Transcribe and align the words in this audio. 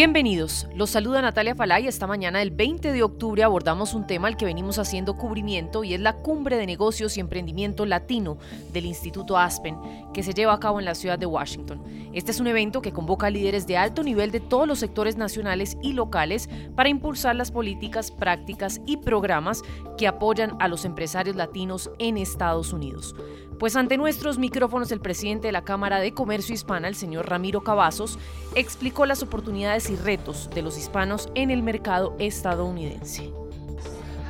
Bienvenidos, 0.00 0.66
los 0.74 0.88
saluda 0.88 1.20
Natalia 1.20 1.54
Falay. 1.54 1.86
Esta 1.86 2.06
mañana 2.06 2.38
del 2.38 2.52
20 2.52 2.90
de 2.90 3.02
octubre 3.02 3.42
abordamos 3.42 3.92
un 3.92 4.06
tema 4.06 4.28
al 4.28 4.38
que 4.38 4.46
venimos 4.46 4.78
haciendo 4.78 5.18
cubrimiento 5.18 5.84
y 5.84 5.92
es 5.92 6.00
la 6.00 6.14
Cumbre 6.14 6.56
de 6.56 6.64
Negocios 6.64 7.18
y 7.18 7.20
Emprendimiento 7.20 7.84
Latino 7.84 8.38
del 8.72 8.86
Instituto 8.86 9.36
Aspen, 9.36 9.76
que 10.14 10.22
se 10.22 10.32
lleva 10.32 10.54
a 10.54 10.58
cabo 10.58 10.78
en 10.78 10.86
la 10.86 10.94
ciudad 10.94 11.18
de 11.18 11.26
Washington. 11.26 11.82
Este 12.14 12.30
es 12.30 12.40
un 12.40 12.46
evento 12.46 12.80
que 12.80 12.94
convoca 12.94 13.26
a 13.26 13.30
líderes 13.30 13.66
de 13.66 13.76
alto 13.76 14.02
nivel 14.02 14.30
de 14.30 14.40
todos 14.40 14.66
los 14.66 14.78
sectores 14.78 15.18
nacionales 15.18 15.76
y 15.82 15.92
locales 15.92 16.48
para 16.74 16.88
impulsar 16.88 17.36
las 17.36 17.50
políticas, 17.50 18.10
prácticas 18.10 18.80
y 18.86 18.96
programas 18.96 19.60
que 19.98 20.08
apoyan 20.08 20.56
a 20.60 20.68
los 20.68 20.86
empresarios 20.86 21.36
latinos 21.36 21.90
en 21.98 22.16
Estados 22.16 22.72
Unidos. 22.72 23.14
Pues 23.60 23.76
ante 23.76 23.98
nuestros 23.98 24.38
micrófonos 24.38 24.90
el 24.90 25.00
presidente 25.00 25.48
de 25.48 25.52
la 25.52 25.64
Cámara 25.64 26.00
de 26.00 26.14
Comercio 26.14 26.54
Hispana, 26.54 26.88
el 26.88 26.94
señor 26.94 27.28
Ramiro 27.28 27.60
Cavazos, 27.60 28.18
explicó 28.54 29.04
las 29.04 29.22
oportunidades 29.22 29.90
y 29.90 29.96
retos 29.96 30.48
de 30.48 30.62
los 30.62 30.78
hispanos 30.78 31.28
en 31.34 31.50
el 31.50 31.62
mercado 31.62 32.16
estadounidense. 32.18 33.30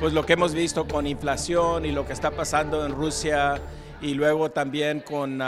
Pues 0.01 0.11
lo 0.11 0.25
que 0.25 0.33
hemos 0.33 0.53
visto 0.53 0.85
con 0.85 1.07
inflación 1.07 1.85
y 1.85 1.93
lo 1.93 2.05
que 2.05 2.11
está 2.11 2.31
pasando 2.31 2.85
en 2.85 2.91
Rusia 2.91 3.61
y 4.01 4.15
luego 4.15 4.51
también 4.51 4.99
con 4.99 5.41
uh, 5.41 5.45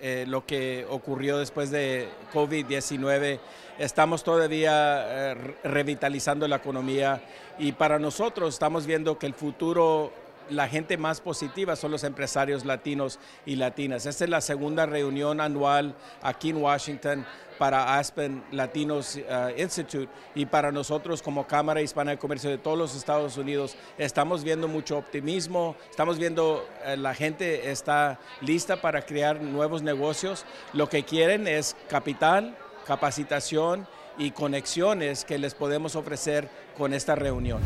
eh, 0.00 0.24
lo 0.28 0.46
que 0.46 0.86
ocurrió 0.88 1.38
después 1.38 1.72
de 1.72 2.08
COVID-19, 2.32 3.40
estamos 3.80 4.22
todavía 4.22 5.32
eh, 5.32 5.56
revitalizando 5.64 6.46
la 6.46 6.56
economía 6.56 7.24
y 7.58 7.72
para 7.72 7.98
nosotros 7.98 8.54
estamos 8.54 8.86
viendo 8.86 9.18
que 9.18 9.26
el 9.26 9.34
futuro 9.34 10.12
la 10.50 10.68
gente 10.68 10.96
más 10.96 11.20
positiva 11.20 11.76
son 11.76 11.90
los 11.90 12.04
empresarios 12.04 12.64
latinos 12.64 13.18
y 13.44 13.56
latinas. 13.56 14.06
Esta 14.06 14.24
es 14.24 14.30
la 14.30 14.40
segunda 14.40 14.86
reunión 14.86 15.40
anual 15.40 15.94
aquí 16.22 16.50
en 16.50 16.58
Washington 16.58 17.26
para 17.58 17.98
Aspen 17.98 18.44
Latinos 18.52 19.16
uh, 19.16 19.58
Institute 19.60 20.08
y 20.34 20.46
para 20.46 20.72
nosotros 20.72 21.22
como 21.22 21.46
Cámara 21.46 21.80
Hispana 21.80 22.12
de 22.12 22.18
Comercio 22.18 22.50
de 22.50 22.58
todos 22.58 22.76
los 22.76 22.94
Estados 22.94 23.36
Unidos 23.38 23.76
estamos 23.98 24.44
viendo 24.44 24.68
mucho 24.68 24.98
optimismo, 24.98 25.74
estamos 25.90 26.18
viendo 26.18 26.66
uh, 26.86 26.96
la 26.96 27.14
gente 27.14 27.70
está 27.70 28.18
lista 28.40 28.80
para 28.80 29.02
crear 29.02 29.40
nuevos 29.40 29.82
negocios. 29.82 30.44
Lo 30.72 30.88
que 30.88 31.04
quieren 31.04 31.46
es 31.46 31.76
capital, 31.88 32.56
capacitación 32.86 33.86
y 34.18 34.30
conexiones 34.30 35.24
que 35.24 35.38
les 35.38 35.54
podemos 35.54 35.96
ofrecer 35.96 36.48
con 36.76 36.92
esta 36.92 37.14
reunión. 37.14 37.62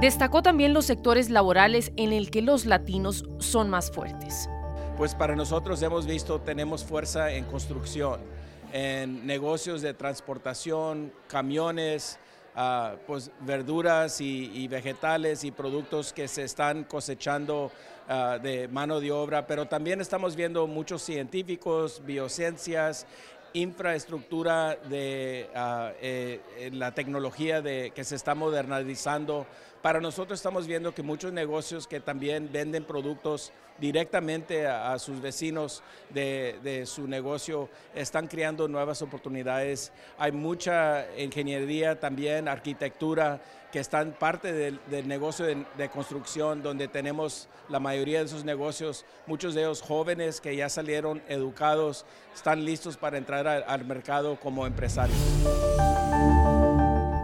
Destacó 0.00 0.42
también 0.42 0.72
los 0.72 0.86
sectores 0.86 1.28
laborales 1.28 1.92
en 1.96 2.14
el 2.14 2.30
que 2.30 2.40
los 2.40 2.64
latinos 2.64 3.26
son 3.38 3.68
más 3.68 3.90
fuertes. 3.92 4.48
Pues 4.96 5.14
para 5.14 5.36
nosotros 5.36 5.82
hemos 5.82 6.06
visto, 6.06 6.40
tenemos 6.40 6.82
fuerza 6.82 7.30
en 7.32 7.44
construcción, 7.44 8.18
en 8.72 9.26
negocios 9.26 9.82
de 9.82 9.92
transportación, 9.92 11.12
camiones, 11.26 12.18
uh, 12.56 12.96
pues 13.06 13.30
verduras 13.40 14.22
y, 14.22 14.66
vegetales 14.68 15.44
y 15.44 15.50
productos 15.50 16.14
que 16.14 16.28
se 16.28 16.44
están 16.44 16.84
cosechando 16.84 17.70
uh, 18.08 18.42
de 18.42 18.68
mano 18.68 19.00
de 19.00 19.12
obra, 19.12 19.46
pero 19.46 19.66
también 19.66 20.00
estamos 20.00 20.34
viendo 20.34 20.66
muchos 20.66 21.02
científicos, 21.02 22.00
biociencias 22.06 23.06
infraestructura 23.52 24.76
de 24.76 25.48
uh, 25.54 25.92
eh, 26.00 26.70
la 26.72 26.94
tecnología 26.94 27.60
de, 27.60 27.92
que 27.94 28.04
se 28.04 28.16
está 28.16 28.34
modernizando. 28.34 29.46
Para 29.82 29.98
nosotros 29.98 30.38
estamos 30.38 30.66
viendo 30.66 30.94
que 30.94 31.02
muchos 31.02 31.32
negocios 31.32 31.86
que 31.86 32.00
también 32.00 32.50
venden 32.52 32.84
productos 32.84 33.50
directamente 33.78 34.66
a, 34.66 34.98
sus 34.98 35.22
vecinos 35.22 35.82
de, 36.10 36.84
su 36.84 37.08
negocio 37.08 37.70
están 37.94 38.28
creando 38.28 38.68
nuevas 38.68 39.00
oportunidades. 39.00 39.90
Hay 40.18 40.32
mucha 40.32 41.06
ingeniería 41.16 41.98
también, 41.98 42.46
arquitectura, 42.46 43.40
que 43.72 43.78
están 43.78 44.12
parte 44.12 44.52
del, 44.52 45.08
negocio 45.08 45.46
de, 45.46 45.88
construcción, 45.88 46.62
donde 46.62 46.86
tenemos 46.86 47.48
la 47.70 47.80
mayoría 47.80 48.18
de 48.18 48.26
esos 48.26 48.44
negocios, 48.44 49.06
muchos 49.26 49.54
de 49.54 49.62
ellos 49.62 49.80
jóvenes 49.80 50.42
que 50.42 50.54
ya 50.56 50.68
salieron 50.68 51.22
educados, 51.26 52.04
están 52.34 52.66
listos 52.66 52.98
para 52.98 53.16
entrar 53.16 53.46
al 53.48 53.84
mercado 53.86 54.38
como 54.38 54.66
empresarios. 54.66 55.16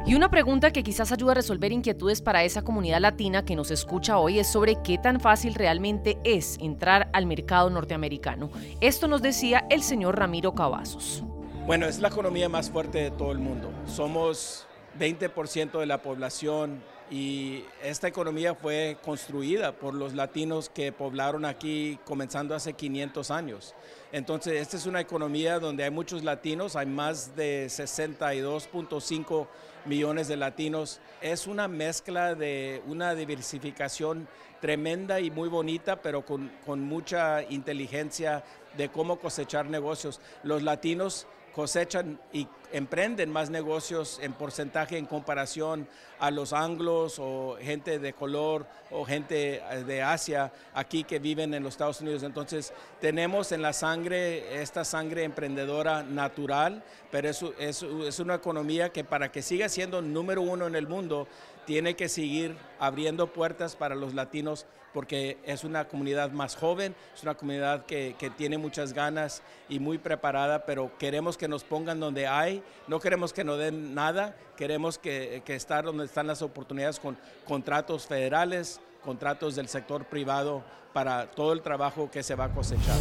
Y 0.06 0.15
una 0.15 0.31
pregunta 0.31 0.71
que 0.71 0.84
quizás 0.84 1.11
ayuda 1.11 1.33
a 1.33 1.34
resolver 1.34 1.72
inquietudes 1.72 2.22
para 2.22 2.44
esa 2.44 2.62
comunidad 2.62 3.00
latina 3.00 3.44
que 3.44 3.56
nos 3.56 3.72
escucha 3.72 4.19
hoy 4.19 4.39
es 4.39 4.47
sobre 4.47 4.81
qué 4.84 4.99
tan 4.99 5.19
fácil 5.19 5.56
realmente 5.56 6.17
es 6.22 6.59
entrar 6.61 7.11
al 7.12 7.27
mercado 7.27 7.71
norteamericano. 7.71 8.49
Esto 8.81 9.09
nos 9.09 9.21
decía 9.21 9.67
el 9.69 9.83
señor 9.83 10.17
Ramiro 10.17 10.55
Cavazos. 10.55 11.25
Bueno, 11.67 11.87
es 11.87 11.99
la 11.99 12.06
economía 12.06 12.49
más 12.49 12.71
fuerte 12.71 12.99
de 12.99 13.11
todo 13.11 13.33
el 13.33 13.41
mundo. 13.41 13.72
Somos 13.84 14.69
20% 14.97 15.81
de 15.81 15.87
la 15.87 16.00
población 16.00 16.84
y 17.11 17.65
esta 17.83 18.06
economía 18.06 18.55
fue 18.55 18.99
construida 19.05 19.73
por 19.73 19.93
los 19.93 20.15
latinos 20.15 20.69
que 20.69 20.93
poblaron 20.93 21.44
aquí 21.44 21.99
comenzando 22.05 22.55
hace 22.55 22.75
500 22.75 23.31
años. 23.33 23.75
Entonces, 24.12 24.55
esta 24.55 24.77
es 24.77 24.87
una 24.87 25.00
economía 25.00 25.59
donde 25.59 25.83
hay 25.83 25.91
muchos 25.91 26.23
latinos, 26.23 26.77
hay 26.77 26.87
más 26.87 27.34
de 27.34 27.67
62.5 27.67 29.49
millones 29.87 30.29
de 30.29 30.37
latinos. 30.37 31.01
Es 31.21 31.47
una 31.47 31.69
mezcla 31.69 32.35
de 32.35 32.83
una 32.87 33.15
diversificación 33.15 34.29
tremenda 34.61 35.21
y 35.21 35.31
muy 35.31 35.49
bonita, 35.49 36.03
pero 36.03 36.25
con, 36.25 36.51
mucha 36.81 37.43
inteligencia 37.43 38.45
de 38.77 38.89
cómo 38.89 39.19
cosechar 39.19 39.67
negocios. 39.67 40.21
Los 40.43 40.63
latinos 40.63 41.27
cosechan 41.55 42.21
y 42.33 42.47
emprenden 42.72 43.31
más 43.31 43.50
negocios 43.50 44.19
en 44.22 44.32
porcentaje 44.32 44.99
en 44.99 45.06
comparación 45.06 45.88
a 46.19 46.31
los 46.31 46.53
anglos 46.53 47.19
o 47.19 47.56
gente 47.60 47.99
de 47.99 48.12
color 48.12 48.66
o 48.91 49.04
gente 49.04 49.56
eh, 49.56 49.84
de 49.84 50.03
Asia 50.03 50.53
aquí 50.75 51.05
que 51.05 51.19
viven 51.19 51.55
en 51.55 51.62
los 51.62 51.75
Estados 51.75 52.00
Unidos. 52.00 52.22
Entonces 52.22 52.72
tenemos 53.00 53.53
en 53.53 53.62
la 53.62 53.72
sangre 53.72 54.62
esta 54.62 54.84
sangre 54.84 55.25
emprendedora 55.25 56.03
natural, 56.03 56.82
pero 57.10 57.28
es, 57.28 57.44
es, 57.59 58.19
una 58.21 58.34
economía 58.34 58.91
que 58.91 59.05
para 59.05 59.31
que 59.31 59.43
siga 59.43 59.69
siendo 59.69 60.03
número 60.03 60.43
uno 60.43 60.66
en 60.66 60.75
el 60.75 60.87
mundo 60.87 61.28
tiene 61.66 61.94
que 61.97 62.09
seguir 62.09 62.56
abriendo 62.78 63.32
puertas 63.32 63.76
para 63.76 63.94
los 63.94 64.15
latinos 64.15 64.66
porque 64.97 65.37
es 65.44 65.62
una 65.62 65.88
comunidad 65.88 66.31
más 66.31 66.56
joven, 66.56 66.94
es 67.15 67.22
una 67.22 67.34
comunidad 67.34 67.84
que, 67.84 68.15
tiene 68.34 68.56
muchas 68.56 68.94
ganas 68.94 69.43
y 69.69 69.78
muy 69.78 69.99
preparada, 69.99 70.65
pero 70.65 70.91
queremos 70.97 71.37
que 71.37 71.49
nos 71.49 71.65
pongan 71.65 72.00
donde 72.00 72.26
hay, 72.26 72.56
no 72.87 73.00
queremos 73.00 73.33
que 73.33 73.44
nos 73.44 73.59
den 73.59 73.94
nada, 73.94 74.37
queremos 74.56 74.99
que, 74.99 75.43
que 75.44 75.55
estar 75.55 75.84
donde 75.84 76.05
están 76.05 76.27
las 76.27 76.43
oportunidades 76.43 76.99
con 76.99 77.17
contratos 77.47 78.06
federales, 78.06 78.81
contratos 79.05 79.56
del 79.56 79.69
sector 79.69 80.05
privado 80.05 80.65
para 80.93 81.31
todo 81.31 81.53
el 81.53 81.62
trabajo 81.62 82.11
que 82.11 82.22
se 82.22 82.34
va 82.34 82.44
a 82.44 82.53
cosechar. 82.53 82.97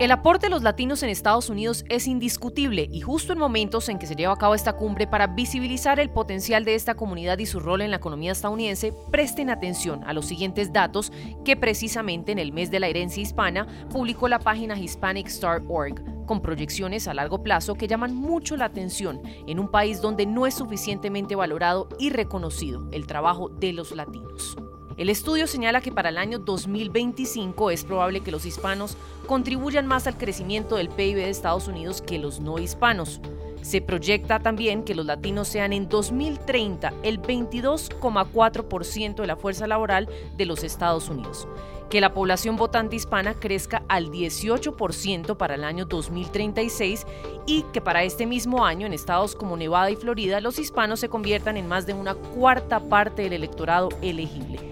El 0.00 0.12
aporte 0.12 0.46
de 0.46 0.50
los 0.50 0.62
latinos 0.62 1.02
en 1.02 1.10
Estados 1.10 1.50
Unidos 1.50 1.84
es 1.90 2.06
indiscutible 2.06 2.88
y 2.90 3.02
justo 3.02 3.34
en 3.34 3.38
momentos 3.38 3.86
en 3.90 3.98
que 3.98 4.06
se 4.06 4.16
lleva 4.16 4.32
a 4.32 4.38
cabo 4.38 4.54
esta 4.54 4.72
cumbre 4.72 5.06
para 5.06 5.26
visibilizar 5.26 6.00
el 6.00 6.08
potencial 6.08 6.64
de 6.64 6.74
esta 6.74 6.94
comunidad 6.94 7.38
y 7.38 7.44
su 7.44 7.60
rol 7.60 7.82
en 7.82 7.90
la 7.90 7.98
economía 7.98 8.32
estadounidense, 8.32 8.94
presten 9.10 9.50
atención 9.50 10.02
a 10.04 10.14
los 10.14 10.24
siguientes 10.24 10.72
datos 10.72 11.12
que 11.44 11.54
precisamente 11.54 12.32
en 12.32 12.38
el 12.38 12.50
mes 12.50 12.70
de 12.70 12.80
la 12.80 12.86
herencia 12.86 13.22
hispana 13.22 13.66
publicó 13.90 14.26
la 14.26 14.38
página 14.38 14.74
HispanicStar.org 14.74 16.19
con 16.30 16.42
proyecciones 16.42 17.08
a 17.08 17.14
largo 17.14 17.42
plazo 17.42 17.74
que 17.74 17.88
llaman 17.88 18.14
mucho 18.14 18.56
la 18.56 18.66
atención 18.66 19.20
en 19.48 19.58
un 19.58 19.66
país 19.66 20.00
donde 20.00 20.26
no 20.26 20.46
es 20.46 20.54
suficientemente 20.54 21.34
valorado 21.34 21.88
y 21.98 22.10
reconocido 22.10 22.86
el 22.92 23.08
trabajo 23.08 23.48
de 23.48 23.72
los 23.72 23.90
latinos. 23.90 24.56
El 24.96 25.10
estudio 25.10 25.48
señala 25.48 25.80
que 25.80 25.90
para 25.90 26.10
el 26.10 26.18
año 26.18 26.38
2025 26.38 27.72
es 27.72 27.82
probable 27.82 28.20
que 28.20 28.30
los 28.30 28.46
hispanos 28.46 28.96
contribuyan 29.26 29.88
más 29.88 30.06
al 30.06 30.16
crecimiento 30.16 30.76
del 30.76 30.88
PIB 30.88 31.16
de 31.16 31.30
Estados 31.30 31.66
Unidos 31.66 32.00
que 32.00 32.20
los 32.20 32.38
no 32.38 32.60
hispanos. 32.60 33.20
Se 33.62 33.80
proyecta 33.80 34.40
también 34.40 34.84
que 34.84 34.94
los 34.94 35.06
latinos 35.06 35.48
sean 35.48 35.72
en 35.72 35.88
2030 35.88 36.92
el 37.02 37.20
22,4% 37.20 39.14
de 39.16 39.26
la 39.26 39.36
fuerza 39.36 39.66
laboral 39.66 40.08
de 40.36 40.46
los 40.46 40.64
Estados 40.64 41.08
Unidos, 41.08 41.46
que 41.90 42.00
la 42.00 42.14
población 42.14 42.56
votante 42.56 42.96
hispana 42.96 43.34
crezca 43.34 43.82
al 43.88 44.10
18% 44.10 45.36
para 45.36 45.56
el 45.56 45.64
año 45.64 45.84
2036 45.84 47.06
y 47.46 47.64
que 47.72 47.80
para 47.80 48.02
este 48.02 48.26
mismo 48.26 48.64
año 48.64 48.86
en 48.86 48.92
estados 48.92 49.34
como 49.34 49.56
Nevada 49.56 49.90
y 49.90 49.96
Florida 49.96 50.40
los 50.40 50.58
hispanos 50.58 51.00
se 51.00 51.08
conviertan 51.08 51.56
en 51.56 51.68
más 51.68 51.86
de 51.86 51.94
una 51.94 52.14
cuarta 52.14 52.80
parte 52.80 53.22
del 53.22 53.34
electorado 53.34 53.88
elegible. 54.02 54.69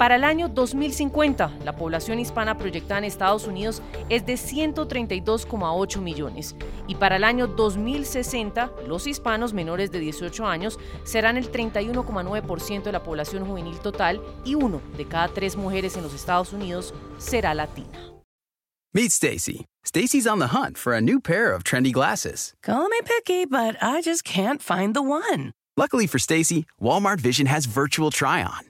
Para 0.00 0.16
el 0.16 0.24
año 0.24 0.48
2050, 0.48 1.58
la 1.62 1.76
población 1.76 2.20
hispana 2.20 2.56
proyectada 2.56 3.00
en 3.00 3.04
Estados 3.04 3.46
Unidos 3.46 3.82
es 4.08 4.24
de 4.24 4.32
132,8 4.32 6.00
millones 6.00 6.56
y 6.86 6.94
para 6.94 7.16
el 7.16 7.22
año 7.22 7.46
2060, 7.46 8.72
los 8.86 9.06
hispanos 9.06 9.52
menores 9.52 9.92
de 9.92 10.00
18 10.00 10.46
años 10.46 10.78
serán 11.04 11.36
el 11.36 11.52
31,9% 11.52 12.82
de 12.82 12.92
la 12.92 13.02
población 13.02 13.44
juvenil 13.44 13.78
total 13.80 14.22
y 14.42 14.54
uno 14.54 14.80
de 14.96 15.04
cada 15.04 15.28
tres 15.28 15.54
mujeres 15.54 15.98
en 15.98 16.02
los 16.02 16.14
Estados 16.14 16.54
Unidos 16.54 16.94
será 17.18 17.52
latina. 17.52 17.98
Meet 18.94 19.12
Stacy. 19.12 19.66
Stacy's 19.84 20.26
on 20.26 20.38
the 20.38 20.56
hunt 20.58 20.78
for 20.78 20.94
a 20.94 21.02
new 21.02 21.20
pair 21.20 21.52
of 21.52 21.62
trendy 21.62 21.92
glasses. 21.92 22.54
Call 22.62 22.88
me 22.88 23.00
picky, 23.04 23.44
but 23.44 23.76
I 23.82 24.00
just 24.00 24.24
can't 24.24 24.62
find 24.62 24.94
the 24.94 25.02
one. 25.02 25.52
Luckily 25.76 26.06
for 26.06 26.18
Stacy, 26.18 26.64
Walmart 26.80 27.20
Vision 27.20 27.46
has 27.46 27.66
virtual 27.66 28.10
try 28.10 28.42
on. 28.42 28.69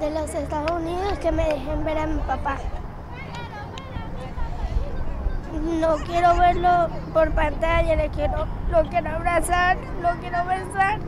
de 0.00 0.10
los 0.10 0.32
Estados 0.34 0.70
Unidos 0.70 1.18
que 1.18 1.32
me 1.32 1.44
dejen 1.44 1.84
ver 1.84 1.98
a 1.98 2.06
mi 2.06 2.20
papá. 2.22 2.56
No 5.80 5.96
quiero 6.06 6.36
verlo 6.36 6.88
por 7.12 7.32
pantalla, 7.32 7.96
le 7.96 8.08
quiero, 8.10 8.46
lo 8.70 8.82
quiero 8.88 9.10
abrazar, 9.10 9.76
lo 10.00 10.10
quiero 10.20 10.44
besar. 10.44 11.00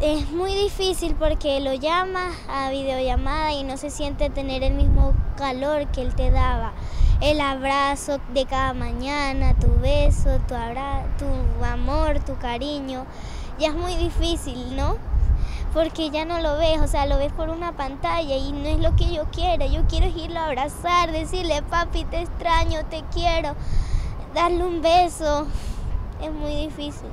Es 0.00 0.30
muy 0.30 0.54
difícil 0.54 1.14
porque 1.14 1.60
lo 1.60 1.72
llamas 1.74 2.36
a 2.48 2.70
videollamada 2.70 3.52
y 3.52 3.64
no 3.64 3.76
se 3.76 3.90
siente 3.90 4.30
tener 4.30 4.62
el 4.62 4.74
mismo 4.74 5.14
calor 5.36 5.86
que 5.88 6.02
él 6.02 6.14
te 6.14 6.30
daba. 6.30 6.72
El 7.20 7.40
abrazo 7.40 8.18
de 8.34 8.44
cada 8.44 8.74
mañana, 8.74 9.54
tu 9.54 9.68
beso, 9.80 10.38
tu, 10.46 10.54
abra 10.54 11.04
tu 11.18 11.64
amor, 11.64 12.20
tu 12.20 12.36
cariño. 12.36 13.06
Ya 13.58 13.68
es 13.68 13.74
muy 13.74 13.96
difícil, 13.96 14.76
¿no? 14.76 14.96
Porque 15.74 16.10
ya 16.10 16.24
no 16.24 16.40
lo 16.40 16.56
ves, 16.56 16.80
o 16.80 16.86
sea, 16.86 17.04
lo 17.04 17.18
ves 17.18 17.32
por 17.32 17.50
una 17.50 17.72
pantalla 17.72 18.36
y 18.36 18.52
no 18.52 18.68
es 18.68 18.78
lo 18.78 18.94
que 18.94 19.12
yo 19.12 19.24
quiero. 19.32 19.66
Yo 19.66 19.82
quiero 19.88 20.06
irlo 20.06 20.38
a 20.38 20.46
abrazar, 20.46 21.10
decirle, 21.10 21.62
papi, 21.62 22.04
te 22.04 22.22
extraño, 22.22 22.86
te 22.86 23.02
quiero, 23.12 23.56
darle 24.34 24.64
un 24.64 24.80
beso. 24.80 25.46
Es 26.22 26.32
muy 26.32 26.54
difícil. 26.54 27.10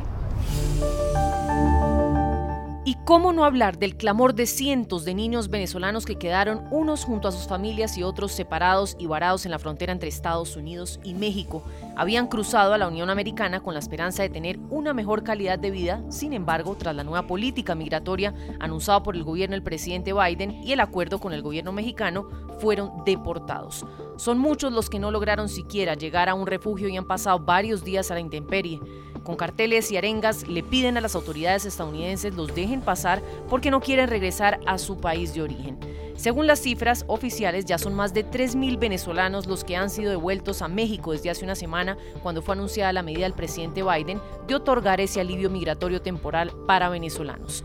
¿Y 2.83 2.95
cómo 3.05 3.31
no 3.31 3.45
hablar 3.45 3.77
del 3.77 3.95
clamor 3.95 4.33
de 4.33 4.47
cientos 4.47 5.05
de 5.05 5.13
niños 5.13 5.49
venezolanos 5.49 6.03
que 6.03 6.15
quedaron 6.15 6.63
unos 6.71 7.05
junto 7.05 7.27
a 7.27 7.31
sus 7.31 7.47
familias 7.47 7.95
y 7.95 8.01
otros 8.01 8.31
separados 8.31 8.95
y 8.97 9.05
varados 9.05 9.45
en 9.45 9.51
la 9.51 9.59
frontera 9.59 9.93
entre 9.93 10.09
Estados 10.09 10.55
Unidos 10.55 10.99
y 11.03 11.13
México? 11.13 11.63
Habían 11.95 12.25
cruzado 12.25 12.73
a 12.73 12.79
la 12.79 12.87
Unión 12.87 13.11
Americana 13.11 13.59
con 13.59 13.75
la 13.75 13.79
esperanza 13.79 14.23
de 14.23 14.29
tener 14.29 14.57
una 14.71 14.95
mejor 14.95 15.21
calidad 15.21 15.59
de 15.59 15.69
vida, 15.69 16.01
sin 16.09 16.33
embargo, 16.33 16.75
tras 16.75 16.95
la 16.95 17.03
nueva 17.03 17.27
política 17.27 17.75
migratoria 17.75 18.33
anunciada 18.59 19.03
por 19.03 19.15
el 19.15 19.23
gobierno 19.23 19.53
del 19.53 19.61
presidente 19.61 20.13
Biden 20.13 20.63
y 20.63 20.71
el 20.71 20.79
acuerdo 20.79 21.19
con 21.19 21.33
el 21.33 21.43
gobierno 21.43 21.71
mexicano, 21.71 22.29
fueron 22.57 23.03
deportados. 23.05 23.85
Son 24.17 24.39
muchos 24.39 24.73
los 24.73 24.89
que 24.89 24.97
no 24.97 25.11
lograron 25.11 25.49
siquiera 25.49 25.93
llegar 25.93 26.29
a 26.29 26.33
un 26.33 26.47
refugio 26.47 26.87
y 26.87 26.97
han 26.97 27.05
pasado 27.05 27.37
varios 27.37 27.83
días 27.83 28.09
a 28.09 28.15
la 28.15 28.21
intemperie. 28.21 28.79
Con 29.23 29.35
carteles 29.35 29.91
y 29.91 29.97
arengas 29.97 30.47
le 30.47 30.63
piden 30.63 30.97
a 30.97 31.01
las 31.01 31.15
autoridades 31.15 31.65
estadounidenses 31.65 32.33
los 32.33 32.55
dejen 32.55 32.81
pasar 32.81 33.21
porque 33.49 33.69
no 33.69 33.79
quieren 33.79 34.09
regresar 34.09 34.59
a 34.65 34.77
su 34.77 34.97
país 34.97 35.33
de 35.33 35.43
origen. 35.43 35.77
Según 36.15 36.45
las 36.45 36.61
cifras 36.61 37.03
oficiales, 37.07 37.65
ya 37.65 37.77
son 37.77 37.95
más 37.95 38.13
de 38.13 38.25
3.000 38.25 38.77
venezolanos 38.77 39.47
los 39.47 39.63
que 39.63 39.75
han 39.75 39.89
sido 39.89 40.11
devueltos 40.11 40.61
a 40.61 40.67
México 40.67 41.13
desde 41.13 41.29
hace 41.29 41.43
una 41.43 41.55
semana 41.55 41.97
cuando 42.21 42.41
fue 42.41 42.53
anunciada 42.53 42.93
la 42.93 43.01
medida 43.03 43.23
del 43.23 43.33
presidente 43.33 43.83
Biden 43.83 44.21
de 44.47 44.55
otorgar 44.55 45.01
ese 45.01 45.21
alivio 45.21 45.49
migratorio 45.49 46.01
temporal 46.01 46.51
para 46.67 46.89
venezolanos. 46.89 47.63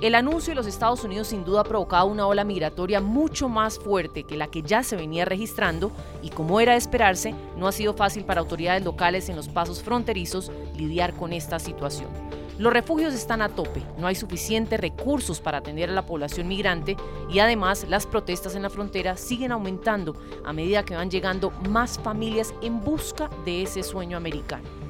El 0.00 0.16
anuncio 0.16 0.50
de 0.50 0.56
los 0.56 0.66
Estados 0.66 1.04
Unidos 1.04 1.28
sin 1.28 1.44
duda 1.44 1.60
ha 1.60 1.64
provocado 1.64 2.06
una 2.06 2.26
ola 2.26 2.44
migratoria 2.44 3.00
mucho 3.00 3.48
más 3.48 3.78
fuerte 3.78 4.24
que 4.24 4.36
la 4.36 4.48
que 4.48 4.62
ya 4.62 4.82
se 4.82 4.96
venía 4.96 5.24
registrando 5.24 5.92
y 6.20 6.30
como 6.30 6.60
era 6.60 6.72
de 6.72 6.78
esperarse, 6.78 7.34
no 7.56 7.68
ha 7.68 7.72
sido 7.72 7.94
fácil 7.94 8.24
para 8.24 8.40
autoridades 8.40 8.84
locales 8.84 9.28
en 9.28 9.36
los 9.36 9.48
pasos 9.48 9.82
fronterizos 9.82 10.50
lidiar 10.76 11.14
con 11.14 11.32
esta 11.32 11.58
situación. 11.58 12.08
Los 12.58 12.72
refugios 12.72 13.14
están 13.14 13.40
a 13.40 13.48
tope, 13.48 13.82
no 13.98 14.06
hay 14.06 14.14
suficientes 14.14 14.78
recursos 14.78 15.40
para 15.40 15.58
atender 15.58 15.90
a 15.90 15.94
la 15.94 16.06
población 16.06 16.48
migrante 16.48 16.96
y 17.30 17.38
además 17.38 17.86
las 17.88 18.06
protestas 18.06 18.54
en 18.54 18.62
la 18.62 18.70
frontera 18.70 19.16
siguen 19.16 19.52
aumentando 19.52 20.14
a 20.44 20.52
medida 20.52 20.84
que 20.84 20.96
van 20.96 21.10
llegando 21.10 21.50
más 21.68 21.98
familias 21.98 22.52
en 22.62 22.80
busca 22.80 23.30
de 23.44 23.62
ese 23.62 23.82
sueño 23.82 24.16
americano. 24.16 24.83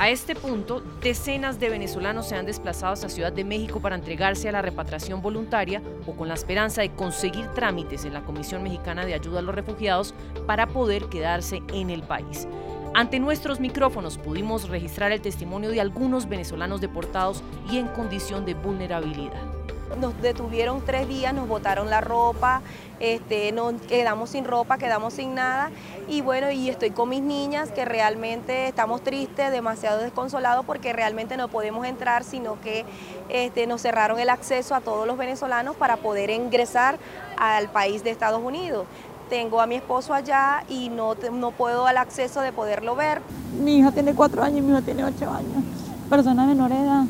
A 0.00 0.10
este 0.10 0.36
punto, 0.36 0.80
decenas 1.02 1.58
de 1.58 1.70
venezolanos 1.70 2.28
se 2.28 2.36
han 2.36 2.46
desplazado 2.46 2.92
hacia 2.92 3.08
Ciudad 3.08 3.32
de 3.32 3.42
México 3.42 3.80
para 3.80 3.96
entregarse 3.96 4.48
a 4.48 4.52
la 4.52 4.62
repatriación 4.62 5.20
voluntaria 5.20 5.82
o 6.06 6.12
con 6.14 6.28
la 6.28 6.34
esperanza 6.34 6.82
de 6.82 6.92
conseguir 6.92 7.48
trámites 7.48 8.04
en 8.04 8.14
la 8.14 8.22
Comisión 8.22 8.62
Mexicana 8.62 9.04
de 9.04 9.14
Ayuda 9.14 9.40
a 9.40 9.42
los 9.42 9.56
Refugiados 9.56 10.14
para 10.46 10.68
poder 10.68 11.06
quedarse 11.06 11.62
en 11.72 11.90
el 11.90 12.04
país. 12.04 12.46
Ante 12.94 13.18
nuestros 13.18 13.58
micrófonos 13.58 14.18
pudimos 14.18 14.68
registrar 14.68 15.10
el 15.10 15.20
testimonio 15.20 15.70
de 15.70 15.80
algunos 15.80 16.28
venezolanos 16.28 16.80
deportados 16.80 17.42
y 17.68 17.78
en 17.78 17.88
condición 17.88 18.46
de 18.46 18.54
vulnerabilidad. 18.54 19.47
Nos 19.96 20.20
detuvieron 20.20 20.82
tres 20.84 21.08
días, 21.08 21.32
nos 21.32 21.48
botaron 21.48 21.88
la 21.90 22.00
ropa, 22.00 22.60
este, 23.00 23.52
nos 23.52 23.74
quedamos 23.82 24.30
sin 24.30 24.44
ropa, 24.44 24.78
quedamos 24.78 25.14
sin 25.14 25.34
nada. 25.34 25.70
Y 26.08 26.20
bueno, 26.20 26.50
y 26.50 26.68
estoy 26.68 26.90
con 26.90 27.08
mis 27.08 27.22
niñas 27.22 27.70
que 27.70 27.84
realmente 27.84 28.68
estamos 28.68 29.02
tristes, 29.02 29.50
demasiado 29.50 29.98
desconsolados 29.98 30.64
porque 30.66 30.92
realmente 30.92 31.36
no 31.36 31.48
podemos 31.48 31.86
entrar, 31.86 32.22
sino 32.22 32.60
que 32.60 32.84
este, 33.28 33.66
nos 33.66 33.82
cerraron 33.82 34.18
el 34.18 34.28
acceso 34.28 34.74
a 34.74 34.80
todos 34.80 35.06
los 35.06 35.16
venezolanos 35.16 35.76
para 35.76 35.96
poder 35.96 36.30
ingresar 36.30 36.98
al 37.38 37.68
país 37.68 38.04
de 38.04 38.10
Estados 38.10 38.42
Unidos. 38.42 38.86
Tengo 39.28 39.60
a 39.60 39.66
mi 39.66 39.76
esposo 39.76 40.14
allá 40.14 40.64
y 40.68 40.88
no, 40.88 41.14
no 41.32 41.50
puedo 41.50 41.86
al 41.86 41.98
acceso 41.98 42.40
de 42.40 42.52
poderlo 42.52 42.94
ver. 42.96 43.20
Mi 43.62 43.78
hija 43.78 43.92
tiene 43.92 44.14
cuatro 44.14 44.42
años 44.42 44.58
y 44.58 44.62
mi 44.62 44.72
hijo 44.72 44.82
tiene 44.82 45.04
ocho 45.04 45.30
años. 45.30 45.64
Personas 46.08 46.46
menores 46.46 46.78
de 46.78 46.84
edad. 46.84 47.04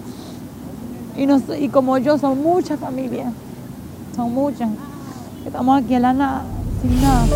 Y, 1.19 1.69
como 1.69 1.99
yo, 1.99 2.17
son 2.17 2.41
muchas 2.41 2.79
familias, 2.79 3.33
son 4.15 4.33
muchas. 4.33 4.71
Estamos 5.45 5.83
aquí 5.83 5.95
en 5.95 6.03
la 6.03 6.13
nada, 6.13 6.45
sin 6.81 7.03
nada. 7.03 7.27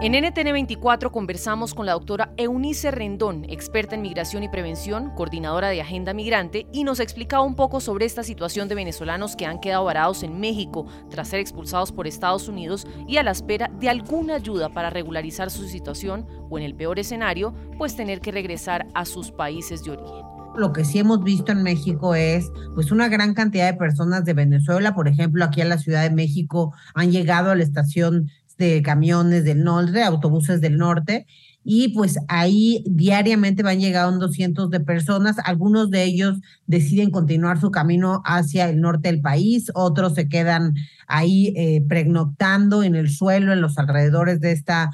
En 0.00 0.12
NTN 0.12 0.52
24 0.52 1.12
conversamos 1.12 1.74
con 1.74 1.84
la 1.84 1.92
doctora 1.92 2.32
Eunice 2.38 2.90
Rendón, 2.90 3.44
experta 3.50 3.94
en 3.94 4.00
migración 4.00 4.42
y 4.42 4.48
prevención, 4.48 5.10
coordinadora 5.10 5.68
de 5.68 5.82
Agenda 5.82 6.14
Migrante, 6.14 6.66
y 6.72 6.84
nos 6.84 6.98
explicaba 6.98 7.42
un 7.42 7.56
poco 7.56 7.80
sobre 7.80 8.06
esta 8.06 8.22
situación 8.22 8.68
de 8.68 8.76
venezolanos 8.76 9.36
que 9.36 9.44
han 9.44 9.60
quedado 9.60 9.84
varados 9.84 10.22
en 10.22 10.40
México 10.40 10.86
tras 11.10 11.28
ser 11.28 11.40
expulsados 11.40 11.92
por 11.92 12.06
Estados 12.06 12.48
Unidos 12.48 12.86
y 13.06 13.18
a 13.18 13.22
la 13.22 13.32
espera 13.32 13.70
de 13.80 13.90
alguna 13.90 14.36
ayuda 14.36 14.70
para 14.70 14.88
regularizar 14.88 15.50
su 15.50 15.68
situación 15.68 16.26
o, 16.48 16.56
en 16.56 16.64
el 16.64 16.74
peor 16.74 16.98
escenario, 16.98 17.52
pues 17.76 17.94
tener 17.94 18.20
que 18.22 18.32
regresar 18.32 18.86
a 18.94 19.04
sus 19.04 19.30
países 19.30 19.84
de 19.84 19.90
origen 19.90 20.37
lo 20.58 20.72
que 20.72 20.84
sí 20.84 20.98
hemos 20.98 21.22
visto 21.22 21.52
en 21.52 21.62
México 21.62 22.14
es 22.14 22.50
pues 22.74 22.90
una 22.90 23.08
gran 23.08 23.34
cantidad 23.34 23.70
de 23.70 23.78
personas 23.78 24.24
de 24.24 24.34
Venezuela, 24.34 24.94
por 24.94 25.08
ejemplo, 25.08 25.44
aquí 25.44 25.60
a 25.60 25.64
la 25.64 25.78
Ciudad 25.78 26.02
de 26.02 26.14
México 26.14 26.74
han 26.94 27.10
llegado 27.10 27.50
a 27.50 27.54
la 27.54 27.62
estación 27.62 28.30
de 28.58 28.82
camiones 28.82 29.44
del 29.44 29.62
norte, 29.62 30.02
autobuses 30.02 30.60
del 30.60 30.78
norte, 30.78 31.26
y 31.70 31.88
pues 31.88 32.18
ahí 32.28 32.82
diariamente 32.86 33.62
van 33.62 33.78
llegando 33.78 34.28
cientos 34.28 34.70
de 34.70 34.80
personas, 34.80 35.36
algunos 35.44 35.90
de 35.90 36.02
ellos 36.04 36.38
deciden 36.66 37.10
continuar 37.10 37.60
su 37.60 37.70
camino 37.70 38.22
hacia 38.24 38.68
el 38.68 38.80
norte 38.80 39.08
del 39.08 39.20
país, 39.20 39.70
otros 39.74 40.14
se 40.14 40.28
quedan 40.28 40.74
ahí 41.06 41.52
eh, 41.56 41.84
pernoctando 41.86 42.82
en 42.82 42.94
el 42.94 43.10
suelo, 43.10 43.52
en 43.52 43.60
los 43.60 43.78
alrededores 43.78 44.40
de 44.40 44.52
esta 44.52 44.90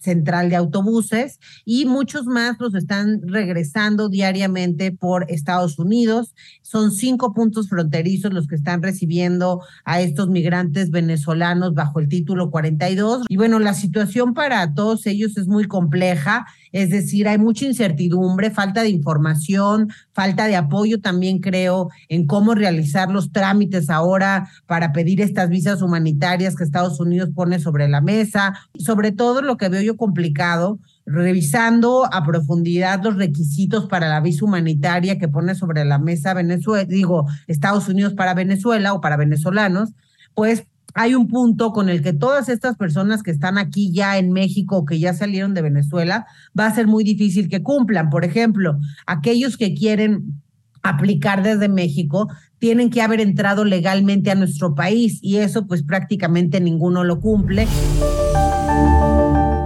central 0.00 0.50
de 0.50 0.56
autobuses 0.56 1.38
y 1.64 1.86
muchos 1.86 2.26
más 2.26 2.56
los 2.58 2.74
están 2.74 3.20
regresando 3.26 4.08
diariamente 4.08 4.92
por 4.92 5.26
Estados 5.30 5.78
Unidos. 5.78 6.34
Son 6.62 6.92
cinco 6.92 7.32
puntos 7.32 7.68
fronterizos 7.68 8.32
los 8.32 8.46
que 8.46 8.54
están 8.54 8.82
recibiendo 8.82 9.62
a 9.84 10.00
estos 10.00 10.28
migrantes 10.28 10.90
venezolanos 10.90 11.74
bajo 11.74 12.00
el 12.00 12.08
título 12.08 12.50
42. 12.50 13.26
Y 13.28 13.36
bueno, 13.36 13.58
la 13.58 13.74
situación 13.74 14.34
para 14.34 14.74
todos 14.74 15.06
ellos 15.06 15.36
es 15.36 15.46
muy 15.46 15.66
compleja, 15.66 16.46
es 16.72 16.90
decir, 16.90 17.28
hay 17.28 17.38
mucha 17.38 17.66
incertidumbre, 17.66 18.50
falta 18.50 18.82
de 18.82 18.88
información, 18.88 19.90
falta 20.12 20.46
de 20.46 20.56
apoyo 20.56 21.00
también 21.00 21.38
creo 21.38 21.88
en 22.08 22.26
cómo 22.26 22.54
realizar 22.54 23.10
los 23.10 23.30
trámites 23.30 23.90
ahora 23.90 24.48
para 24.66 24.92
pedir 24.92 25.20
estas 25.20 25.48
visas 25.48 25.82
humanitarias 25.82 26.56
que 26.56 26.64
Estados 26.64 26.98
Unidos 26.98 27.30
pone 27.34 27.58
sobre 27.60 27.88
la 27.88 28.00
mesa, 28.00 28.58
sobre 28.76 29.12
todo 29.12 29.40
lo 29.42 29.56
que 29.56 29.63
veo 29.68 29.82
yo 29.82 29.96
complicado, 29.96 30.78
revisando 31.06 32.04
a 32.12 32.24
profundidad 32.24 33.02
los 33.02 33.16
requisitos 33.16 33.86
para 33.86 34.08
la 34.08 34.20
visa 34.20 34.44
humanitaria 34.44 35.18
que 35.18 35.28
pone 35.28 35.54
sobre 35.54 35.84
la 35.84 35.98
mesa 35.98 36.34
Venezuela, 36.34 36.84
digo, 36.84 37.26
Estados 37.46 37.88
Unidos 37.88 38.14
para 38.14 38.34
Venezuela 38.34 38.92
o 38.92 39.00
para 39.00 39.16
venezolanos, 39.16 39.92
pues 40.34 40.64
hay 40.94 41.14
un 41.14 41.28
punto 41.28 41.72
con 41.72 41.88
el 41.88 42.02
que 42.02 42.12
todas 42.12 42.48
estas 42.48 42.76
personas 42.76 43.22
que 43.22 43.32
están 43.32 43.58
aquí 43.58 43.92
ya 43.92 44.16
en 44.16 44.32
México 44.32 44.84
que 44.84 45.00
ya 45.00 45.12
salieron 45.12 45.52
de 45.52 45.62
Venezuela, 45.62 46.26
va 46.58 46.66
a 46.66 46.74
ser 46.74 46.86
muy 46.86 47.02
difícil 47.02 47.48
que 47.48 47.62
cumplan. 47.62 48.10
Por 48.10 48.24
ejemplo, 48.24 48.78
aquellos 49.06 49.56
que 49.56 49.74
quieren 49.74 50.40
aplicar 50.82 51.42
desde 51.42 51.68
México 51.68 52.28
tienen 52.58 52.90
que 52.90 53.02
haber 53.02 53.20
entrado 53.20 53.64
legalmente 53.64 54.30
a 54.30 54.34
nuestro 54.36 54.74
país 54.74 55.18
y 55.20 55.38
eso 55.38 55.66
pues 55.66 55.82
prácticamente 55.82 56.60
ninguno 56.60 57.02
lo 57.02 57.20
cumple. 57.20 57.66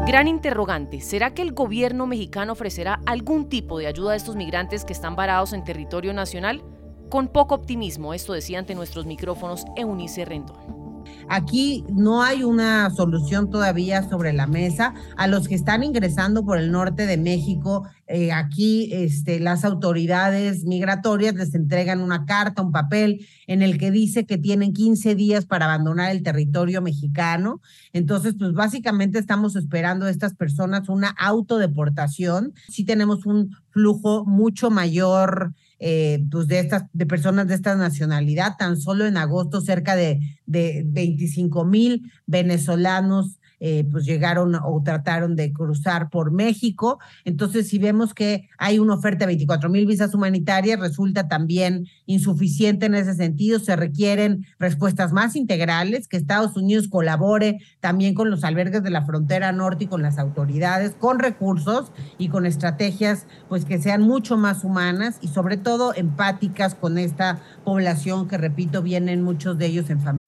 Gran 0.09 0.27
interrogante, 0.27 1.03
¿será 1.03 1.35
que 1.35 1.43
el 1.43 1.53
gobierno 1.53 2.07
mexicano 2.07 2.55
ofrecerá 2.55 3.03
algún 3.05 3.51
tipo 3.51 3.79
de 3.79 3.89
ayuda 3.89 4.13
a 4.13 4.17
estos 4.17 4.37
migrantes 4.37 4.87
que 4.87 4.95
están 4.95 5.17
varados 5.17 5.53
en 5.53 5.65
territorio 5.65 6.15
nacional? 6.15 6.63
Con 7.11 7.29
poco 7.29 7.55
optimismo, 7.55 8.15
esto 8.15 8.33
decía 8.33 8.59
ante 8.59 8.75
nuestros 8.75 9.05
micrófonos 9.05 9.67
Eunice 9.77 10.25
Rendón. 10.25 10.88
Aquí 11.29 11.85
no 11.93 12.23
hay 12.23 12.43
una 12.43 12.91
solución 12.91 13.51
todavía 13.51 14.09
sobre 14.09 14.33
la 14.33 14.47
mesa. 14.47 14.95
A 15.17 15.27
los 15.27 15.47
que 15.47 15.55
están 15.55 15.85
ingresando 15.85 16.45
por 16.45 16.59
el 16.59 16.73
norte 16.73 17.07
de 17.07 17.17
México, 17.17 17.87
eh, 18.07 18.33
aquí 18.33 18.89
este, 18.93 19.39
las 19.39 19.65
autoridades 19.65 20.65
migratorias 20.65 21.35
les 21.35 21.55
entregan 21.55 22.01
una 22.01 22.25
carta, 22.25 22.63
un 22.63 22.73
papel 22.73 23.27
en 23.47 23.61
el 23.61 23.77
que 23.77 23.91
dice 23.91 24.25
que 24.25 24.39
tienen 24.39 24.73
15 24.73 25.15
días 25.15 25.45
para 25.45 25.67
abandonar 25.67 26.11
el 26.11 26.23
territorio 26.23 26.81
mexicano. 26.81 27.61
Entonces, 27.93 28.35
pues 28.39 28.55
básicamente 28.55 29.19
estamos 29.19 29.57
esperando 29.57 30.07
a 30.07 30.11
estas 30.11 30.35
personas 30.35 30.89
una 30.89 31.09
autodeportación. 31.11 32.55
Sí 32.69 32.85
tenemos 32.85 33.27
un 33.27 33.55
flujo 33.71 34.25
mucho 34.25 34.71
mayor 34.71 35.53
eh, 35.79 36.25
pues 36.31 36.49
de 36.49 36.59
estas, 36.61 36.85
de 36.93 37.07
personas 37.07 37.49
de 37.49 37.55
esta 37.55 37.75
nacionalidad. 37.77 38.57
Tan 38.59 38.77
solo 38.81 39.07
en 39.07 39.17
agosto 39.17 39.61
cerca 39.61 39.97
de, 39.97 40.21
de 40.47 40.83
25 40.87 41.65
mil 41.65 42.13
venezolanos 42.27 43.38
eh, 43.61 43.87
pues 43.91 44.05
llegaron 44.05 44.55
o 44.55 44.83
trataron 44.85 45.37
de 45.37 45.53
cruzar 45.53 46.11
por 46.11 46.31
México. 46.31 46.99
Entonces, 47.25 47.69
si 47.69 47.79
vemos 47.79 48.15
que 48.15 48.49
hay 48.59 48.79
una 48.79 48.95
oferta 48.95 49.21
de 49.21 49.27
24 49.27 49.69
mil 49.69 49.87
visas 49.87 50.15
humanitarias, 50.15 50.79
resulta 50.79 51.29
también 51.29 51.87
insuficiente 52.07 52.87
en 52.87 52.95
ese 52.95 53.15
sentido. 53.15 53.59
Se 53.59 53.77
requieren 53.77 54.47
respuestas 54.59 55.13
más 55.13 55.37
integrales, 55.37 56.09
que 56.09 56.17
Estados 56.17 56.57
Unidos 56.57 56.89
colabore 56.89 57.59
también 57.81 58.15
con 58.15 58.31
los 58.31 58.45
albergues 58.45 58.83
de 58.83 58.91
la 58.91 59.05
frontera 59.05 59.53
norte 59.53 59.85
y 59.85 59.89
con 59.89 60.03
las 60.03 60.19
autoridades, 60.19 60.93
con 60.99 61.19
recursos 61.19 61.93
y 62.19 62.29
con 62.29 62.47
estrategias 62.47 63.27
pues 63.49 63.65
que 63.65 63.79
sean 63.79 64.03
mucho 64.03 64.37
más 64.37 64.65
humanas 64.65 65.19
y 65.21 65.29
sobre 65.29 65.57
todo 65.57 65.95
empáticas 65.95 66.75
con 66.75 66.99
esta 66.99 67.41
población 67.65 68.29
que, 68.29 68.39
repito, 68.39 68.83
vienen 68.83 69.23
muchos 69.23 69.59
de 69.59 69.67
ellos 69.67 69.91
en 69.91 69.99
familia. 69.99 70.28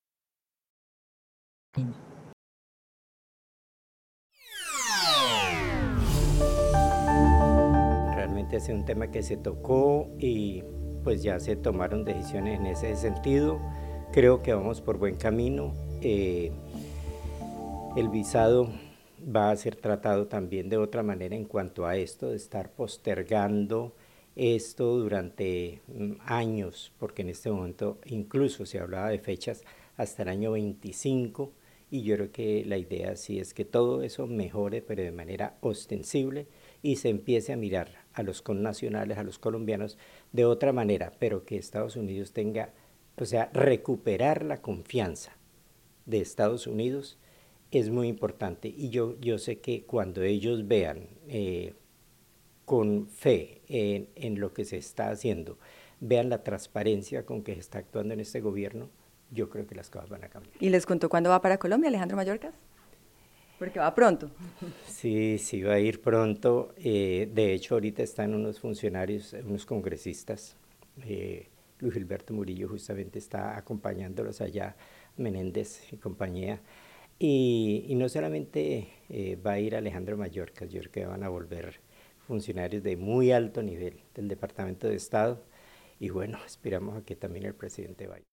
Realmente 8.13 8.57
es 8.57 8.67
un 8.67 8.83
tema 8.83 9.09
que 9.09 9.23
se 9.23 9.37
tocó 9.37 10.09
y 10.19 10.63
pues 11.03 11.23
ya 11.23 11.39
se 11.39 11.55
tomaron 11.55 12.03
decisiones 12.03 12.59
en 12.59 12.65
ese 12.65 12.95
sentido. 12.97 13.59
Creo 14.11 14.41
que 14.41 14.53
vamos 14.53 14.81
por 14.81 14.97
buen 14.97 15.15
camino. 15.15 15.73
Eh, 16.01 16.51
el 17.95 18.09
visado 18.09 18.69
va 19.23 19.51
a 19.51 19.55
ser 19.55 19.77
tratado 19.77 20.27
también 20.27 20.67
de 20.67 20.75
otra 20.77 21.03
manera 21.03 21.35
en 21.35 21.45
cuanto 21.45 21.85
a 21.85 21.95
esto, 21.95 22.31
de 22.31 22.35
estar 22.35 22.71
postergando 22.71 23.95
esto 24.35 24.97
durante 24.97 25.81
mm, 25.87 26.13
años, 26.25 26.91
porque 26.99 27.21
en 27.21 27.29
este 27.29 27.49
momento 27.49 27.97
incluso 28.05 28.65
se 28.65 28.79
hablaba 28.79 29.09
de 29.09 29.19
fechas 29.19 29.63
hasta 29.95 30.23
el 30.23 30.29
año 30.29 30.51
25 30.51 31.53
y 31.91 32.03
yo 32.03 32.15
creo 32.15 32.31
que 32.31 32.63
la 32.65 32.77
idea 32.77 33.17
sí 33.17 33.37
es 33.37 33.53
que 33.53 33.65
todo 33.65 34.01
eso 34.01 34.25
mejore, 34.25 34.81
pero 34.81 35.03
de 35.03 35.11
manera 35.11 35.57
ostensible 35.59 36.47
y 36.81 36.95
se 36.95 37.09
empiece 37.09 37.51
a 37.51 37.57
mirar 37.57 38.05
a 38.13 38.23
los 38.23 38.41
connacionales, 38.41 39.17
a 39.17 39.23
los 39.23 39.37
colombianos 39.37 39.97
de 40.31 40.45
otra 40.45 40.71
manera, 40.71 41.11
pero 41.19 41.43
que 41.43 41.57
Estados 41.57 41.97
Unidos 41.97 42.31
tenga, 42.31 42.73
o 43.17 43.25
sea, 43.25 43.51
recuperar 43.53 44.45
la 44.45 44.61
confianza 44.61 45.37
de 46.05 46.21
Estados 46.21 46.65
Unidos 46.65 47.17
es 47.71 47.89
muy 47.89 48.07
importante. 48.07 48.69
Y 48.69 48.89
yo, 48.89 49.19
yo 49.19 49.37
sé 49.37 49.59
que 49.59 49.83
cuando 49.83 50.23
ellos 50.23 50.69
vean 50.69 51.09
eh, 51.27 51.73
con 52.63 53.07
fe 53.07 53.63
en, 53.67 54.07
en 54.15 54.39
lo 54.39 54.53
que 54.53 54.63
se 54.63 54.77
está 54.77 55.09
haciendo, 55.09 55.57
vean 55.99 56.29
la 56.29 56.41
transparencia 56.41 57.25
con 57.25 57.43
que 57.43 57.53
se 57.55 57.59
está 57.59 57.79
actuando 57.79 58.13
en 58.13 58.21
este 58.21 58.39
gobierno, 58.39 58.89
yo 59.31 59.49
creo 59.49 59.65
que 59.65 59.75
las 59.75 59.89
cosas 59.89 60.09
van 60.09 60.23
a 60.23 60.29
cambiar. 60.29 60.53
¿Y 60.59 60.69
les 60.69 60.85
contó 60.85 61.09
cuándo 61.09 61.29
va 61.29 61.41
para 61.41 61.57
Colombia, 61.57 61.87
Alejandro 61.87 62.17
Mallorcas? 62.17 62.55
Porque 63.57 63.79
va 63.79 63.93
pronto. 63.95 64.29
Sí, 64.87 65.37
sí, 65.39 65.63
va 65.63 65.73
a 65.73 65.79
ir 65.79 66.01
pronto. 66.01 66.73
Eh, 66.77 67.29
de 67.33 67.53
hecho, 67.53 67.75
ahorita 67.75 68.03
están 68.03 68.35
unos 68.35 68.59
funcionarios, 68.59 69.33
unos 69.33 69.65
congresistas. 69.65 70.55
Eh, 71.05 71.47
Luis 71.79 71.93
Gilberto 71.93 72.33
Murillo 72.33 72.69
justamente 72.69 73.17
está 73.17 73.57
acompañándolos 73.57 74.41
allá, 74.41 74.75
Menéndez 75.17 75.91
y 75.91 75.97
compañía. 75.97 76.61
Y, 77.17 77.85
y 77.87 77.95
no 77.95 78.09
solamente 78.09 78.89
eh, 79.09 79.35
va 79.35 79.53
a 79.53 79.59
ir 79.59 79.75
Alejandro 79.75 80.17
Mallorcas, 80.17 80.69
yo 80.69 80.79
creo 80.81 80.91
que 80.91 81.05
van 81.05 81.23
a 81.23 81.29
volver 81.29 81.79
funcionarios 82.27 82.83
de 82.83 82.97
muy 82.97 83.31
alto 83.31 83.61
nivel 83.61 83.99
del 84.15 84.27
Departamento 84.27 84.87
de 84.87 84.95
Estado. 84.95 85.43
Y 85.99 86.09
bueno, 86.09 86.39
esperamos 86.45 86.97
a 86.97 87.05
que 87.05 87.15
también 87.15 87.45
el 87.45 87.53
presidente 87.53 88.07
vaya. 88.07 88.25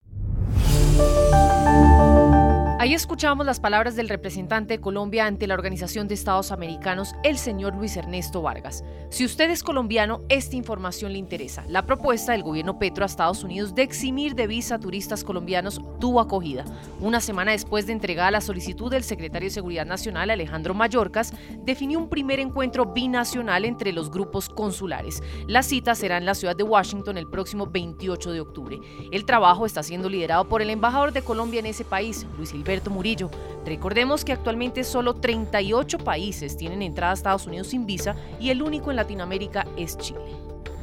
Ahí 2.80 2.94
escuchamos 2.94 3.44
las 3.44 3.58
palabras 3.58 3.96
del 3.96 4.08
representante 4.08 4.74
de 4.74 4.80
Colombia 4.80 5.26
ante 5.26 5.48
la 5.48 5.54
Organización 5.54 6.06
de 6.06 6.14
Estados 6.14 6.52
Americanos, 6.52 7.12
el 7.24 7.36
señor 7.36 7.74
Luis 7.74 7.96
Ernesto 7.96 8.40
Vargas. 8.40 8.84
Si 9.10 9.24
usted 9.24 9.50
es 9.50 9.64
colombiano, 9.64 10.22
esta 10.28 10.54
información 10.54 11.12
le 11.12 11.18
interesa. 11.18 11.64
La 11.66 11.86
propuesta 11.86 12.30
del 12.30 12.44
gobierno 12.44 12.78
Petro 12.78 13.02
a 13.02 13.06
Estados 13.06 13.42
Unidos 13.42 13.74
de 13.74 13.82
eximir 13.82 14.36
de 14.36 14.46
visa 14.46 14.76
a 14.76 14.78
turistas 14.78 15.24
colombianos 15.24 15.80
tuvo 15.98 16.20
acogida. 16.20 16.64
Una 17.00 17.20
semana 17.20 17.50
después 17.50 17.88
de 17.88 17.94
entregar 17.94 18.30
la 18.30 18.40
solicitud 18.40 18.92
del 18.92 19.02
secretario 19.02 19.48
de 19.48 19.54
Seguridad 19.54 19.84
Nacional, 19.84 20.30
Alejandro 20.30 20.72
Mayorkas, 20.72 21.32
definió 21.64 21.98
un 21.98 22.08
primer 22.08 22.38
encuentro 22.38 22.86
binacional 22.86 23.64
entre 23.64 23.90
los 23.90 24.08
grupos 24.08 24.48
consulares. 24.48 25.20
La 25.48 25.64
cita 25.64 25.96
será 25.96 26.16
en 26.16 26.26
la 26.26 26.36
ciudad 26.36 26.54
de 26.54 26.62
Washington 26.62 27.18
el 27.18 27.28
próximo 27.28 27.66
28 27.66 28.30
de 28.30 28.40
octubre. 28.40 28.78
El 29.10 29.24
trabajo 29.24 29.66
está 29.66 29.82
siendo 29.82 30.08
liderado 30.08 30.48
por 30.48 30.62
el 30.62 30.70
embajador 30.70 31.12
de 31.12 31.22
Colombia 31.22 31.58
en 31.58 31.66
ese 31.66 31.84
país, 31.84 32.24
Luis 32.36 32.54
Silvestre 32.68 32.92
Murillo. 32.92 33.30
Recordemos 33.64 34.26
que 34.26 34.32
actualmente 34.32 34.84
solo 34.84 35.14
38 35.14 35.98
países 35.98 36.56
tienen 36.56 36.82
entrada 36.82 37.12
a 37.12 37.14
Estados 37.14 37.46
Unidos 37.46 37.68
sin 37.68 37.86
visa 37.86 38.14
y 38.38 38.50
el 38.50 38.60
único 38.60 38.90
en 38.90 38.96
Latinoamérica 38.96 39.66
es 39.78 39.96
Chile. 39.96 40.20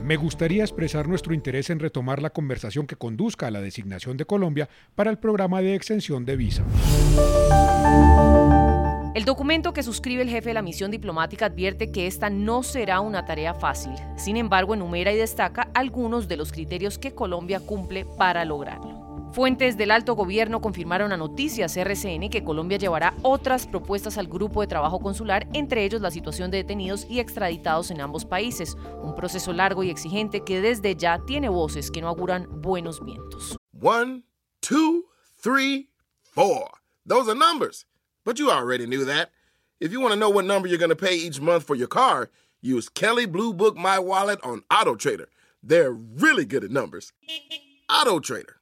Me 0.04 0.16
gustaría 0.16 0.64
expresar 0.64 1.08
nuestro 1.08 1.36
interés 1.36 1.70
en 1.70 1.80
retomar 1.80 2.24
la 2.24 2.32
conversación 2.32 2.88
que 2.88 2.96
conduzca 2.96 3.48
a 3.48 3.52
la 3.52 3.62
designación 3.62 4.18
de 4.18 4.26
Colombia 4.26 4.68
para 4.96 5.12
el 5.12 5.20
programa 5.20 5.62
de 5.62 5.76
extensión 5.76 6.26
de 6.26 6.36
visa. 6.36 6.64
El 9.14 9.24
documento 9.24 9.72
que 9.72 9.84
suscribe 9.84 10.24
el 10.24 10.30
jefe 10.30 10.50
de 10.50 10.56
la 10.56 10.62
misión 10.62 10.90
diplomática 10.92 11.46
advierte 11.46 11.92
que 11.92 12.08
esta 12.08 12.30
no 12.32 12.64
será 12.64 13.00
una 13.00 13.26
tarea 13.26 13.54
fácil. 13.54 13.94
Sin 14.18 14.38
embargo, 14.38 14.74
enumera 14.74 15.14
y 15.14 15.18
destaca 15.18 15.70
algunos 15.74 16.28
de 16.28 16.38
los 16.38 16.52
criterios 16.52 16.98
que 16.98 17.14
Colombia 17.14 17.60
cumple 17.60 18.06
para 18.18 18.44
lograrlo. 18.44 19.05
Fuentes 19.36 19.76
del 19.76 19.92
alto 19.92 20.16
gobierno 20.16 20.62
confirmaron 20.62 21.12
a 21.12 21.18
Noticias 21.18 21.76
RCN 21.76 22.30
que 22.30 22.46
Colombia 22.46 22.78
llevará 22.78 23.14
otras 23.22 23.68
propuestas 23.68 24.18
al 24.18 24.28
grupo 24.28 24.62
de 24.62 24.68
trabajo 24.68 25.02
consular, 25.02 25.46
entre 25.52 25.84
ellos 25.84 26.00
la 26.00 26.10
situación 26.10 26.52
de 26.52 26.60
detenidos 26.60 27.06
y 27.10 27.20
extraditados 27.20 27.92
en 27.92 28.00
ambos 28.00 28.24
países, 28.24 28.78
un 29.04 29.14
proceso 29.14 29.52
largo 29.52 29.84
y 29.84 29.90
exigente 29.90 30.46
que 30.46 30.62
desde 30.62 30.96
ya 30.96 31.20
tiene 31.28 31.50
voces 31.50 31.92
que 31.92 32.00
no 32.00 32.08
auguran 32.08 32.48
buenos 32.62 33.04
vientos. 33.04 33.58
One, 33.78 34.24
two, 34.62 35.04
three, 35.44 35.90
four. 36.22 36.70
Those 37.06 37.30
are 37.30 37.38
numbers. 37.38 37.86
But 38.24 38.40
you 38.40 38.50
already 38.50 38.88
knew 38.88 39.04
that. 39.04 39.32
If 39.82 39.92
you 39.92 40.00
want 40.00 40.14
to 40.14 40.18
know 40.18 40.30
what 40.30 40.46
number 40.46 40.70
you're 40.70 40.80
going 40.80 40.96
to 40.96 40.96
pay 40.96 41.18
each 41.18 41.42
month 41.42 41.66
for 41.66 41.76
your 41.76 41.90
car, 41.90 42.30
use 42.62 42.88
Kelly 42.88 43.26
Blue 43.26 43.54
Book 43.54 43.76
My 43.76 44.00
Wallet 44.00 44.40
on 44.46 44.64
Auto 44.72 44.96
Trader. 44.96 45.28
They're 45.62 45.92
really 45.92 46.46
good 46.46 46.64
at 46.64 46.72
numbers. 46.72 47.12
Auto 47.90 48.22
Trader. 48.22 48.62